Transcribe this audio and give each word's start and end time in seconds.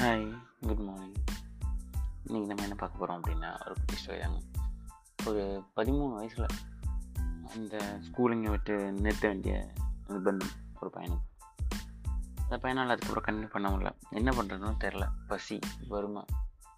Hi 0.00 0.38
good 0.60 0.78
morning 0.78 1.14
இன்றைக்கி 2.26 2.46
நம்ம 2.46 2.62
என்ன 2.62 2.74
பார்க்க 2.74 2.98
போகிறோம் 2.98 3.22
அப்படின்னா 3.24 3.66
ஒரு 3.66 3.74
குட்டி 3.74 3.94
ஸ்டோரி 3.94 4.20
தாங்க. 4.20 4.38
ஒரு 5.26 5.64
பதிமூணு 5.76 6.14
வயசில் 6.14 6.46
அந்த 7.54 7.98
ஸ்கூலிங்க 8.10 8.50
விட்டு 8.50 8.92
நிறுத்த 8.92 9.28
வேண்டிய 9.28 9.70
நிர்பந்தம் 10.08 10.50
ஒரு 10.80 10.90
பையனுக்கு. 10.94 11.20
அந்த 12.48 12.56
பையனால் 12.56 12.88
அதுக்கப்புறம் 12.88 13.42
கண்டினியூ 13.42 13.46
பண்ண 13.46 13.70
முடியல. 13.70 13.98
என்ன 14.10 14.30
பண்ணுறதுன்னு 14.30 14.74
தெரில 14.84 15.08
பசி 15.26 15.58
வறுமை 15.88 16.24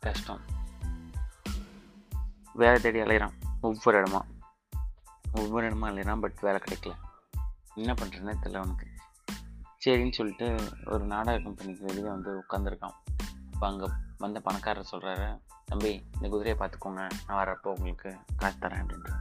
கஷ்டம். 0.00 0.40
வேலை 2.54 2.80
தேடி 2.80 3.00
அலையிறான். 3.00 3.32
ஒவ்வொரு 3.60 4.02
இடமா. 4.02 4.20
ஒவ்வொரு 5.32 5.68
இடமா 5.68 5.80
அலையிறான் 5.80 6.20
பட் 6.20 6.40
வேலை 6.40 6.60
கிடைக்கல. 6.64 6.92
என்ன 7.74 7.92
பண்ணுறதுன்னு 7.92 8.36
தெரில 8.42 8.56
அவனுக்கு. 8.56 8.90
சரின்னு 9.84 10.12
சொல்லிட்டு 10.12 10.58
ஒரு 10.86 11.04
நாடக 11.04 11.38
கம்பெனிக்கு 11.38 11.84
வெளியே 11.84 12.08
வந்து 12.08 12.44
உட்காந்துருக்கான் 12.48 12.92
அப்போ 13.62 13.74
அங்கே 13.74 13.88
வந்த 14.18 14.38
பணக்காரர் 14.46 14.88
சொல்கிறாரு 14.90 15.26
தம்பி 15.68 15.90
இந்த 16.14 16.28
குதிரையை 16.28 16.54
பார்த்துக்கோங்க. 16.58 17.02
நான் 17.26 17.38
வரப்போ 17.40 17.68
உங்களுக்கு 17.76 18.08
காசு 18.40 18.56
தரேன் 18.56 18.80
அப்படின்ட்டு 18.82 19.12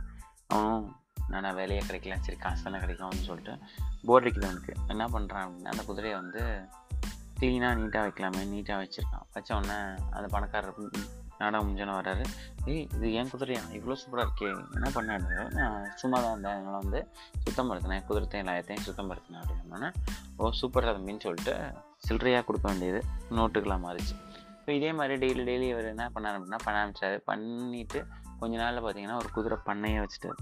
அவனும் 0.50 0.86
நான் 1.34 1.58
வேலையே 1.60 1.82
கிடைக்கல. 1.82 2.16
சரி 2.26 2.38
காசு 2.38 2.64
தானே 2.64 2.80
கிடைக்கும் 2.80 3.08
அப்படின்னு 3.08 3.30
சொல்லிட்டு 3.30 3.54
போர் 4.08 4.22
அடிக்குது 4.22 4.48
அவனுக்கு. 4.48 4.74
என்ன 4.94 5.06
பண்ணுறான் 5.16 5.46
அப்படின்னா 5.46 5.74
அந்த 5.74 5.84
குதிரையை 5.90 6.16
வந்து 6.22 6.42
க்ளீனாக 7.40 7.78
நீட்டாக 7.82 8.04
வைக்கலாமே 8.08 8.42
நீட்டாக 8.54 8.80
வச்சுருக்கான். 8.84 9.28
வச்ச 9.36 9.50
உடனே 9.60 9.78
அந்த 10.16 10.28
பணக்காரர் 10.36 10.80
ம், 10.80 11.06
நாடகம் 11.42 11.68
முடிஞ்சோன்னு 11.68 12.00
வர்றாரு. 12.00 12.26
ஏய் 12.68 12.84
இது 12.96 13.14
ஏன் 13.20 13.32
குதிரையா? 13.34 13.62
இவ்வளோ 13.78 13.98
சூப்பராக 14.02 14.26
இருக்கே. 14.28 14.50
என்ன 14.78 14.90
பண்ணாரு 14.98 15.30
நான் 15.60 15.88
சும்மா 16.02 16.18
தான் 16.20 16.34
இருந்தேன் 16.34 16.58
அதனால் 16.58 16.82
வந்து 16.84 17.02
சுத்தம் 17.46 17.72
படுத்தினேன். 17.72 18.04
குதிரத்தையும் 18.10 18.46
எல்லாத்தையும் 18.46 18.86
சுத்தப்படுத்தினேன் 18.90 19.44
அப்படின்னா 19.44 19.92
ஓ 20.40 20.52
சூப்பராக 20.62 20.94
தம்பின்னு 20.98 21.26
சொல்லிட்டு 21.28 21.56
சில்லறையாக 22.06 22.46
கொடுக்க 22.46 22.68
வேண்டியது 22.68 23.00
நோட்டுகளாக 23.38 23.82
மாறிச்சு. 23.88 24.18
இப்போ 24.62 24.74
இதே 24.74 24.90
மாதிரி 24.94 25.14
டெய்லி 25.22 25.44
டெய்லி 25.48 25.68
இவர் 25.74 25.88
என்ன 25.92 26.06
பண்ணார் 26.16 26.36
அப்படின்னா 26.38 26.60
பண்ண 26.66 26.76
ஆரம்பிச்சாரு. 26.82 27.16
பண்ணிவிட்டு 27.30 28.00
கொஞ்ச 28.40 28.54
நாளில் 28.62 28.84
பார்த்தீங்கன்னா 28.84 29.16
ஒரு 29.16 29.30
குதிரை 29.36 29.58
பண்ணையை 29.64 30.00
வச்சுட்டாரு. 30.04 30.40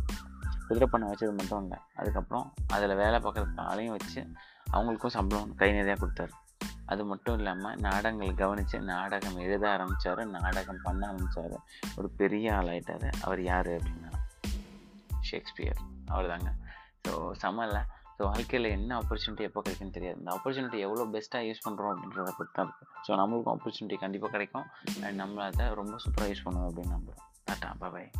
குதிரை 0.67 0.87
பண்ணை 0.91 1.05
வச்சது 1.11 1.33
மட்டும் 1.37 1.61
இல்லை. 1.61 1.77
அதுக்கப்புறம் 1.95 2.53
அதில் 2.67 2.95
வேலை 2.95 3.19
பார்க்குற 3.19 3.45
ஆளையும் 3.71 3.95
வச்சு 3.97 4.21
அவங்களுக்கும் 4.73 5.15
சம்பளம் 5.17 5.55
கை 5.55 5.69
நிறையா 5.77 5.95
கொடுத்தாரு. 6.01 6.33
அது 6.85 7.05
மட்டும் 7.05 7.37
இல்லாமல் 7.37 7.77
நாடகங்கள் 7.79 8.33
கவனித்து 8.35 8.79
நாடகம் 8.79 9.39
எழுத 9.45 9.65
ஆரம்பித்தார் 9.69 10.21
நாடகம் 10.25 10.83
பண்ண 10.83 11.07
ஆரம்பித்தார் 11.07 11.57
ஒரு 11.95 12.09
பெரிய 12.09 12.53
ஆளாயிட்டார். 12.59 13.07
அவர் 13.21 13.41
யார் 13.43 13.71
அப்படின்னா 13.77 14.11
ஷேக்ஸ்பியர். 15.29 15.81
அவர் 16.07 16.31
தாங்க 16.33 16.51
ஸோ 17.07 17.13
சமல்ல 17.45 17.67
இல்லை. 17.67 17.83
ஸோ 18.19 18.23
வாழ்க்கையில் 18.29 18.67
என்ன 18.77 18.91
ஆப்பர்ச்சுனிட்டி 19.01 19.43
எப்போ 19.47 19.59
கிடைக்குன்னு 19.65 19.95
தெரியாது. 19.97 20.17
இந்த 20.21 20.31
ஆப்பர்ச்சுனிட்டி 20.37 20.79
எவ்வளோ 20.85 21.03
பெஸ்ட்டாக 21.13 21.47
யூஸ் 21.49 21.61
பண்ணுறோம் 21.65 21.91
அப்படின்றத 21.93 22.31
பொறுத்து 22.37 22.57
தான் 22.57 22.65
இருக்குது 22.67 22.89
ஸோ 23.05 23.19
நம்மளுக்கும் 23.21 23.53
ஆப்பர்ச்சுனிட்டி 23.55 23.99
கண்டிப்பாக 24.03 24.31
கிடைக்கும். 24.35 24.65
அண்ட் 25.05 25.19
நம்ம 25.23 25.45
அதை 25.49 25.67
ரொம்ப 25.81 25.95
சூப்பராக 26.05 26.31
யூஸ் 26.31 26.43
பண்ணுவோம் 26.47 26.67
அப்படின்னு 26.69 26.95
நம்புகிறோம் 26.97 27.23
டாட்டா 27.47 27.71
பாய் 27.93 28.11